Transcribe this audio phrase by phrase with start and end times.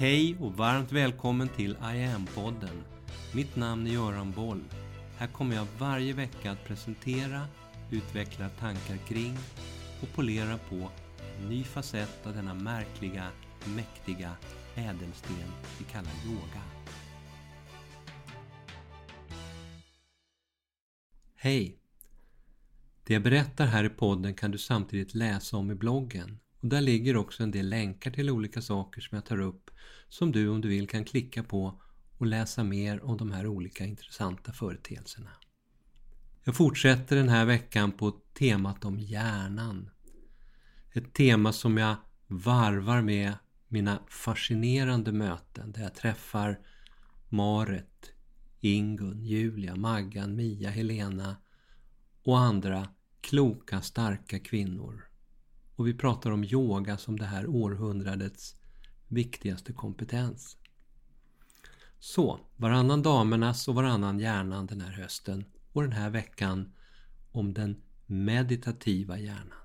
[0.00, 2.82] Hej och varmt välkommen till I am-podden.
[3.34, 4.64] Mitt namn är Göran Boll.
[5.16, 7.46] Här kommer jag varje vecka att presentera,
[7.90, 9.36] utveckla tankar kring
[10.02, 10.90] och polera på
[11.38, 13.26] en ny facett av denna märkliga,
[13.76, 14.36] mäktiga
[14.74, 16.62] ädelsten vi kallar yoga.
[21.34, 21.78] Hej!
[23.04, 26.80] Det jag berättar här i podden kan du samtidigt läsa om i bloggen och där
[26.80, 29.70] ligger också en del länkar till olika saker som jag tar upp
[30.08, 31.80] som du om du vill kan klicka på
[32.18, 35.30] och läsa mer om de här olika intressanta företeelserna.
[36.44, 39.90] Jag fortsätter den här veckan på temat om hjärnan.
[40.92, 41.96] Ett tema som jag
[42.26, 43.32] varvar med
[43.68, 46.58] mina fascinerande möten där jag träffar
[47.28, 48.10] Maret,
[48.60, 51.36] Ingun, Julia, Maggan, Mia, Helena
[52.22, 52.88] och andra
[53.20, 55.09] kloka, starka kvinnor.
[55.80, 58.56] Och vi pratar om yoga som det här århundradets
[59.08, 60.56] viktigaste kompetens.
[61.98, 66.72] Så, varannan damernas och varannan hjärnan den här hösten och den här veckan
[67.32, 69.58] om den meditativa hjärnan.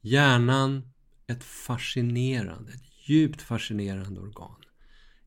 [0.00, 0.92] Hjärnan,
[1.26, 4.64] ett fascinerande, ett djupt fascinerande organ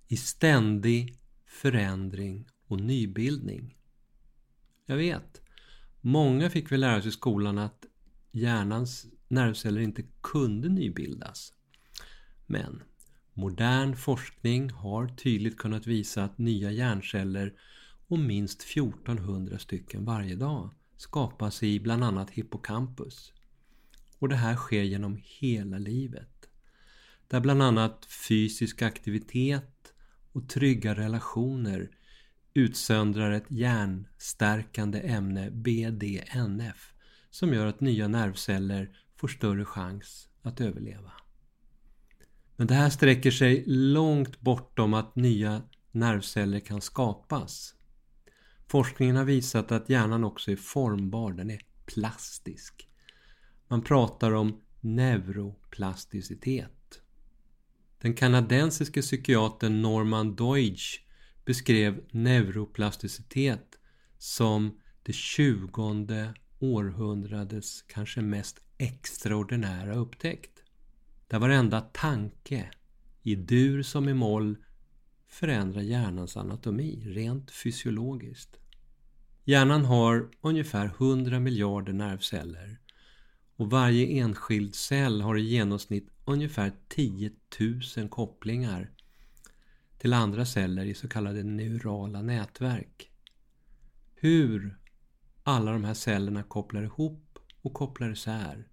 [0.08, 3.78] i ständig förändring och nybildning.
[4.86, 5.42] Jag vet,
[6.02, 7.86] många fick väl lära sig i skolan att
[8.32, 11.54] hjärnans nervceller inte kunde nybildas.
[12.46, 12.84] Men
[13.34, 17.54] modern forskning har tydligt kunnat visa att nya hjärnceller
[18.08, 23.34] och minst 1400 stycken varje dag skapas i bland annat hippocampus.
[24.20, 26.50] Och det här sker genom hela livet.
[27.28, 29.94] Där bland annat fysisk aktivitet
[30.32, 31.90] och trygga relationer
[32.54, 36.94] utsöndrar ett hjärnstärkande ämne BDNF
[37.30, 41.12] som gör att nya nervceller får större chans att överleva.
[42.56, 47.76] Men det här sträcker sig långt bortom att nya nervceller kan skapas.
[48.68, 52.90] Forskningen har visat att hjärnan också är formbar, den är plastisk.
[53.68, 57.02] Man pratar om neuroplasticitet.
[58.02, 61.02] Den kanadensiske psykiatern Norman Deutsch
[61.46, 63.80] beskrev neuroplasticitet
[64.18, 70.64] som det tjugonde århundradets kanske mest extraordinära upptäckt.
[71.28, 72.72] Där varenda tanke,
[73.22, 74.58] i dur som i moll,
[75.28, 78.60] förändrar hjärnans anatomi rent fysiologiskt.
[79.44, 82.80] Hjärnan har ungefär 100 miljarder nervceller
[83.56, 87.32] och varje enskild cell har i genomsnitt ungefär 10
[87.98, 88.92] 000 kopplingar
[89.98, 93.12] till andra celler i så kallade neurala nätverk.
[94.16, 94.78] Hur
[95.44, 97.29] alla de här cellerna kopplar ihop
[97.62, 98.68] och kopplar isär,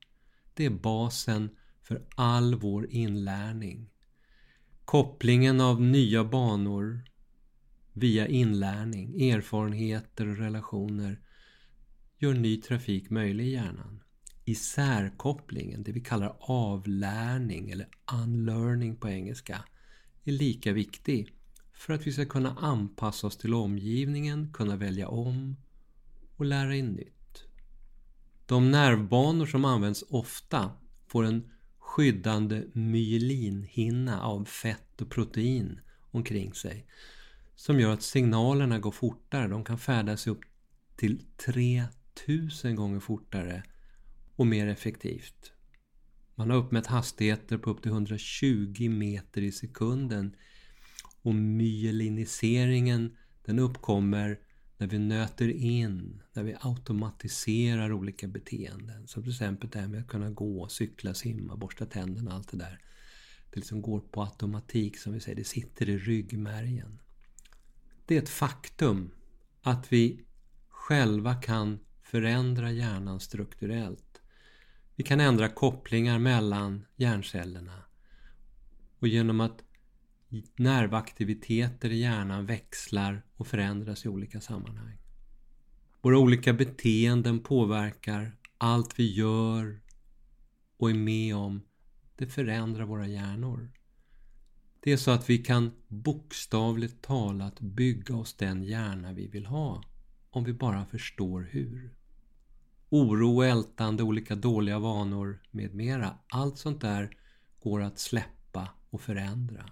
[0.55, 1.51] det är basen
[1.83, 3.91] för all vår inlärning.
[4.85, 7.05] Kopplingen av nya banor
[7.93, 11.21] via inlärning, erfarenheter och relationer
[12.19, 14.03] gör ny trafik möjlig i hjärnan.
[14.45, 19.65] Isärkopplingen, det vi kallar avlärning eller unlearning på engelska,
[20.25, 21.33] är lika viktig
[21.73, 25.57] för att vi ska kunna anpassa oss till omgivningen, kunna välja om
[26.37, 27.16] och lära in nytt.
[28.47, 30.71] De nervbanor som används ofta
[31.09, 35.81] får en skyddande myelinhinna av fett och protein
[36.11, 36.87] omkring sig
[37.57, 39.49] som gör att signalerna går fortare.
[39.49, 40.41] De kan färdas upp
[40.97, 43.63] till 3000 gånger fortare
[44.37, 45.53] och mer effektivt.
[46.35, 50.37] Man har uppmätt hastigheter på upp till 120 meter i sekunden
[51.23, 54.39] och myeliniseringen den uppkommer
[54.79, 59.07] när vi nöter in, när vi automatiserar olika beteenden.
[59.09, 62.57] Som till exempel det här med att kunna gå, cykla, simma, borsta tänderna, allt det
[62.57, 62.81] där.
[63.51, 66.99] Det liksom går på automatik som vi säger, det sitter i ryggmärgen.
[68.07, 69.11] Det är ett faktum
[69.63, 70.25] att vi
[70.69, 74.21] själva kan förändra hjärnan strukturellt.
[74.97, 77.83] Vi kan ändra kopplingar mellan hjärncellerna.
[78.99, 79.63] Och genom att
[80.57, 84.99] nervaktiviteter i hjärnan växlar och förändras i olika sammanhang.
[86.03, 89.81] Våra olika beteenden påverkar allt vi gör
[90.77, 91.63] och är med om.
[92.17, 93.71] Det förändrar våra hjärnor.
[94.81, 99.83] Det är så att vi kan bokstavligt talat bygga oss den hjärna vi vill ha
[100.31, 101.95] om vi bara förstår hur.
[102.89, 106.19] Oro, ältande, olika dåliga vanor med mera.
[106.29, 107.17] Allt sånt där
[107.63, 109.71] går att släppa och förändra.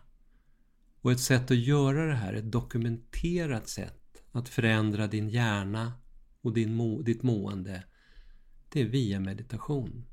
[1.04, 5.92] Och ett sätt att göra det här, ett dokumenterat sätt att förändra din hjärna
[6.40, 7.82] och din må, ditt mående,
[8.68, 10.04] det är via meditation.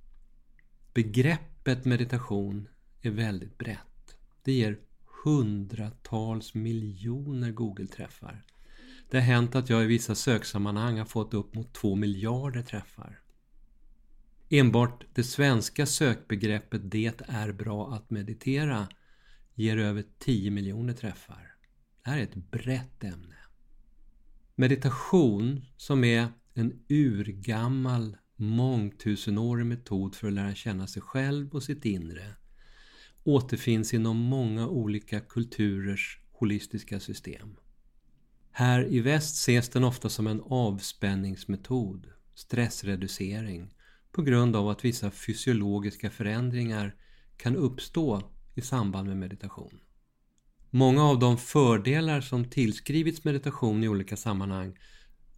[0.93, 2.67] Begreppet meditation
[3.01, 4.15] är väldigt brett.
[4.43, 4.79] Det ger
[5.23, 8.45] hundratals miljoner Google-träffar.
[9.09, 13.19] Det har hänt att jag i vissa söksammanhang har fått upp mot två miljarder träffar.
[14.49, 18.87] Enbart det svenska sökbegreppet Det är bra att meditera
[19.61, 21.55] ger över 10 miljoner träffar.
[22.03, 23.35] Det här är ett brett ämne.
[24.55, 31.85] Meditation, som är en urgammal mångtusenårig metod för att lära känna sig själv och sitt
[31.85, 32.35] inre,
[33.23, 37.55] återfinns inom många olika kulturers holistiska system.
[38.51, 43.73] Här i väst ses den ofta som en avspänningsmetod, stressreducering,
[44.11, 46.95] på grund av att vissa fysiologiska förändringar
[47.37, 49.79] kan uppstå i samband med meditation.
[50.69, 54.77] Många av de fördelar som tillskrivits meditation i olika sammanhang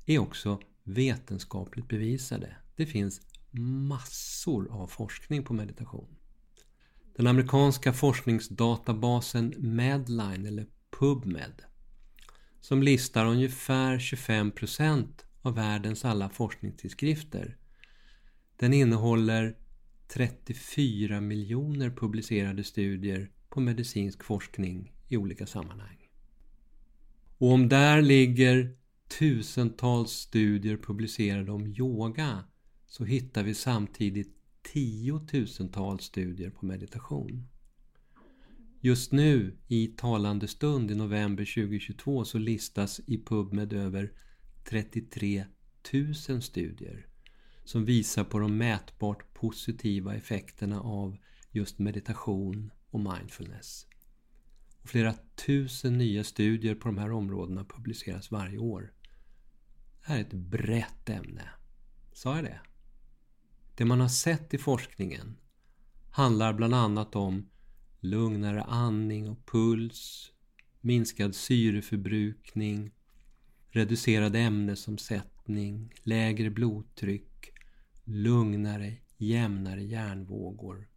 [0.05, 2.55] är också vetenskapligt bevisade.
[2.75, 3.21] Det finns
[3.87, 6.15] massor av forskning på meditation.
[7.15, 10.67] Den amerikanska forskningsdatabasen Medline eller
[10.99, 11.63] PubMed
[12.61, 15.07] som listar ungefär 25%
[15.41, 17.57] av världens alla forskningstidskrifter.
[18.55, 19.55] Den innehåller
[20.13, 26.09] 34 miljoner publicerade studier på medicinsk forskning i olika sammanhang.
[27.37, 28.75] Och om där ligger
[29.19, 32.43] tusentals studier publicerade om yoga
[32.87, 34.35] så hittar vi samtidigt
[34.73, 37.47] tiotusentals studier på meditation.
[38.81, 44.11] Just nu i talande stund i november 2022 så listas i PubMed över
[44.63, 45.45] 33
[46.29, 47.07] 000 studier
[47.63, 51.17] som visar på de mätbart positiva effekterna av
[51.51, 53.87] just meditation och mindfulness.
[54.81, 58.93] Och flera tusen nya studier på de här områdena publiceras varje år.
[59.99, 61.49] Det här är ett brett ämne.
[62.13, 62.59] Sa jag det?
[63.75, 65.37] Det man har sett i forskningen
[66.11, 67.49] handlar bland annat om
[67.99, 70.31] lugnare andning och puls,
[70.81, 72.91] minskad syreförbrukning,
[73.69, 77.32] reducerad ämnesomsättning, lägre blodtryck,
[78.03, 80.87] lugnare, jämnare hjärnvågor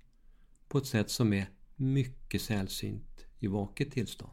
[0.69, 4.33] på ett sätt som är mycket sällsynt i vaket tillstånd.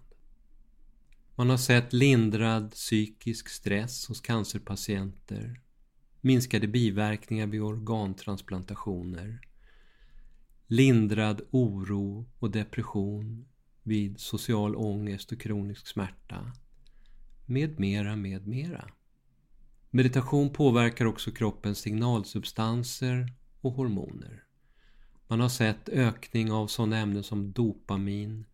[1.36, 5.62] Man har sett lindrad psykisk stress hos cancerpatienter,
[6.22, 9.42] minskade biverkningar vid organtransplantationer,
[10.68, 13.46] lindrad oro och depression
[13.84, 16.52] vid social ångest och kronisk smärta,
[17.46, 18.90] med mera, med mera.
[19.96, 24.44] Meditation påverkar också kroppens signalsubstanser och hormoner.
[25.28, 28.46] Man har sett ökning av sådana ämnen som dopamin,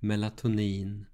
[0.00, 1.06] melatonin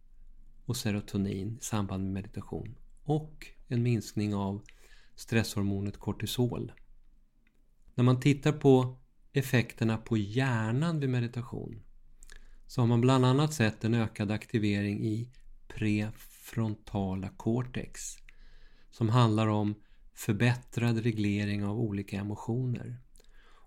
[0.65, 4.63] och serotonin i samband med meditation och en minskning av
[5.15, 6.73] stresshormonet kortisol.
[7.95, 8.99] När man tittar på
[9.33, 11.83] effekterna på hjärnan vid meditation
[12.67, 15.31] så har man bland annat sett en ökad aktivering i
[15.69, 18.19] prefrontala cortex
[18.99, 19.75] som handlar om
[20.15, 22.99] förbättrad reglering av olika emotioner.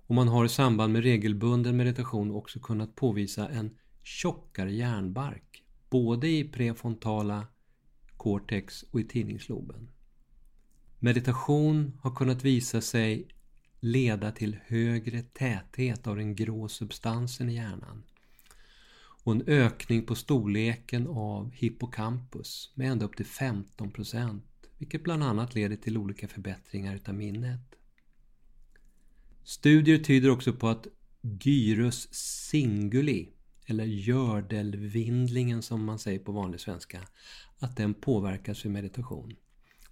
[0.07, 6.29] Och man har i samband med regelbunden meditation också kunnat påvisa en tjockare hjärnbark både
[6.29, 7.47] i prefrontala
[8.17, 9.89] cortex och i tinningsloben.
[10.99, 13.27] Meditation har kunnat visa sig
[13.79, 18.03] leda till högre täthet av den grå substansen i hjärnan
[19.23, 23.91] och en ökning på storleken av hippocampus med ända upp till 15
[24.81, 27.75] vilket bland annat leder till olika förbättringar utav minnet.
[29.43, 30.87] Studier tyder också på att
[31.21, 33.29] gyrus singuli,
[33.65, 37.01] eller gördelvindlingen som man säger på vanlig svenska,
[37.59, 39.35] att den påverkas vid meditation.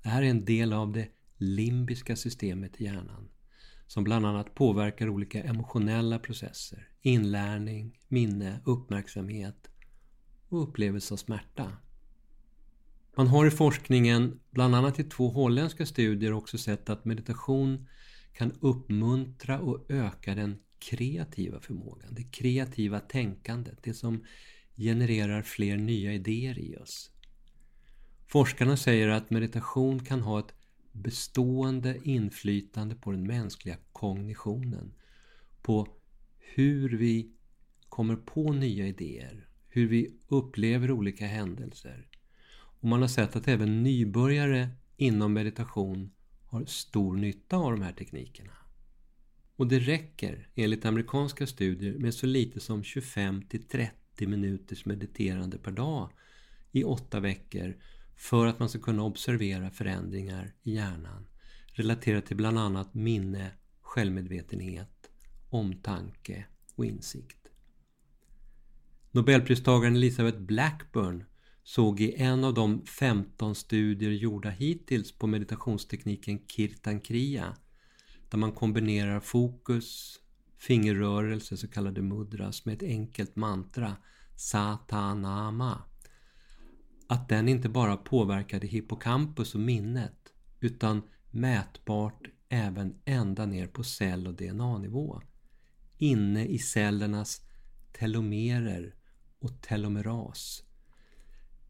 [0.03, 3.29] Det här är en del av det limbiska systemet i hjärnan
[3.87, 9.69] som bland annat påverkar olika emotionella processer, inlärning, minne, uppmärksamhet
[10.49, 11.77] och upplevelse av smärta.
[13.17, 17.87] Man har i forskningen, bland annat i två holländska studier, också sett att meditation
[18.33, 24.25] kan uppmuntra och öka den kreativa förmågan, det kreativa tänkandet, det som
[24.75, 27.11] genererar fler nya idéer i oss.
[28.27, 30.53] Forskarna säger att meditation kan ha ett
[30.91, 34.93] bestående inflytande på den mänskliga kognitionen,
[35.61, 35.87] på
[36.37, 37.31] hur vi
[37.89, 42.08] kommer på nya idéer, hur vi upplever olika händelser.
[42.79, 46.11] Och man har sett att även nybörjare inom meditation
[46.45, 48.51] har stor nytta av de här teknikerna.
[49.55, 55.71] Och det räcker enligt amerikanska studier med så lite som 25 30 minuters mediterande per
[55.71, 56.09] dag
[56.71, 57.77] i åtta veckor
[58.15, 61.27] för att man ska kunna observera förändringar i hjärnan
[61.73, 65.09] relaterat till bland annat minne, självmedvetenhet,
[65.49, 66.45] omtanke
[66.75, 67.47] och insikt.
[69.11, 71.25] Nobelpristagaren Elisabeth Blackburn
[71.63, 77.55] såg i en av de 15 studier gjorda hittills på meditationstekniken Kirtan Kriya
[78.29, 80.19] där man kombinerar fokus,
[80.57, 83.97] fingerrörelser, så kallade mudras, med ett enkelt mantra,
[84.35, 85.83] Satanama.
[87.07, 91.01] Att den inte bara påverkade hippocampus och minnet utan
[91.31, 95.21] mätbart även ända ner på cell och DNA-nivå.
[95.97, 97.41] Inne i cellernas
[97.91, 98.95] telomerer
[99.39, 100.63] och telomeras.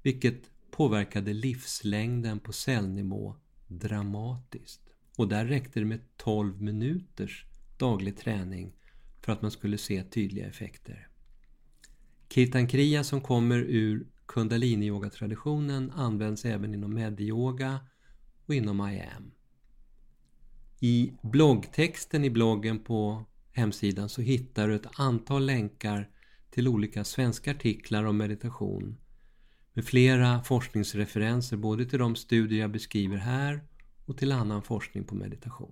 [0.01, 3.35] Vilket påverkade livslängden på cellnivå
[3.67, 4.81] dramatiskt.
[5.15, 7.45] Och där räckte det med 12 minuters
[7.77, 8.73] daglig träning
[9.21, 11.07] för att man skulle se tydliga effekter.
[12.29, 17.79] Kirtan Kriya som kommer ur kundalini-yoga-traditionen används även inom medyoga
[18.45, 19.31] och inom IAM.
[20.79, 26.09] I bloggtexten i bloggen på hemsidan så hittar du ett antal länkar
[26.49, 28.97] till olika svenska artiklar om meditation
[29.79, 33.63] med flera forskningsreferenser både till de studier jag beskriver här
[34.05, 35.71] och till annan forskning på meditation.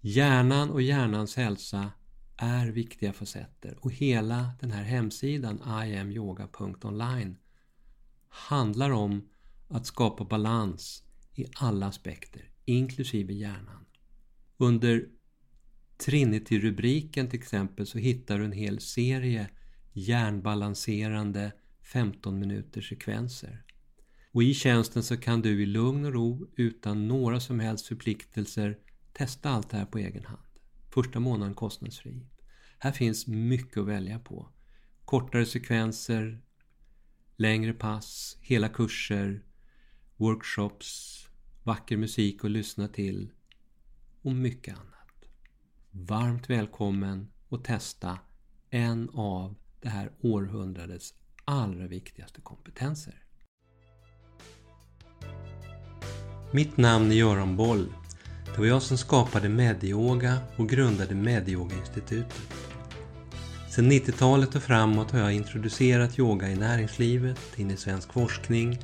[0.00, 1.90] Hjärnan och hjärnans hälsa
[2.36, 7.36] är viktiga facetter och hela den här hemsidan iamyoga.online
[8.28, 9.28] handlar om
[9.68, 13.86] att skapa balans i alla aspekter, inklusive hjärnan.
[14.56, 15.08] Under
[15.96, 19.50] Trinity-rubriken till exempel så hittar du en hel serie
[19.92, 23.64] hjärnbalanserande 15 minuters sekvenser.
[24.32, 28.78] Och i tjänsten så kan du i lugn och ro utan några som helst förpliktelser
[29.12, 30.42] testa allt det här på egen hand.
[30.94, 32.26] Första månaden kostnadsfri.
[32.78, 34.48] Här finns mycket att välja på.
[35.04, 36.42] Kortare sekvenser,
[37.36, 39.44] längre pass, hela kurser,
[40.16, 41.18] workshops,
[41.62, 43.32] vacker musik att lyssna till
[44.22, 45.24] och mycket annat.
[45.90, 48.18] Varmt välkommen att testa
[48.70, 53.14] en av det här århundradets allra viktigaste kompetenser.
[56.52, 57.92] Mitt namn är Göran Boll.
[58.44, 62.42] Det var jag som skapade Medyoga och grundade Medyoga-institutet.
[63.70, 68.78] Sedan 90-talet och framåt har jag introducerat yoga i näringslivet, in i svensk forskning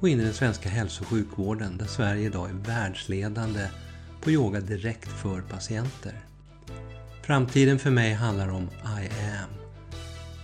[0.00, 3.68] och in i den svenska hälso och sjukvården där Sverige idag är världsledande
[4.20, 6.24] på yoga direkt för patienter.
[7.22, 9.33] Framtiden för mig handlar om I am.